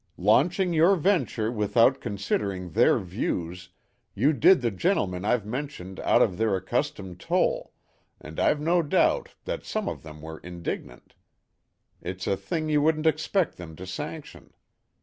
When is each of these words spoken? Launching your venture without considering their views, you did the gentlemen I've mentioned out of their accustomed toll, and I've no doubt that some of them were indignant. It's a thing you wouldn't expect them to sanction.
Launching 0.17 0.73
your 0.73 0.95
venture 0.95 1.51
without 1.51 2.01
considering 2.01 2.71
their 2.71 2.97
views, 2.97 3.69
you 4.15 4.33
did 4.33 4.61
the 4.61 4.71
gentlemen 4.71 5.23
I've 5.23 5.45
mentioned 5.45 5.99
out 5.99 6.23
of 6.23 6.37
their 6.39 6.55
accustomed 6.55 7.19
toll, 7.19 7.71
and 8.19 8.39
I've 8.39 8.59
no 8.59 8.81
doubt 8.81 9.35
that 9.45 9.63
some 9.63 9.87
of 9.87 10.01
them 10.01 10.19
were 10.19 10.39
indignant. 10.39 11.13
It's 12.01 12.25
a 12.25 12.35
thing 12.35 12.67
you 12.67 12.81
wouldn't 12.81 13.05
expect 13.05 13.57
them 13.57 13.75
to 13.75 13.85
sanction. 13.85 14.55